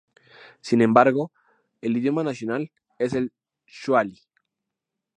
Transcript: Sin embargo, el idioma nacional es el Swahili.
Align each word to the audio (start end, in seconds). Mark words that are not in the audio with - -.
Sin 0.61 0.81
embargo, 0.81 1.31
el 1.79 1.95
idioma 1.95 2.23
nacional 2.23 2.71
es 2.97 3.13
el 3.13 3.31
Swahili. 3.67 4.19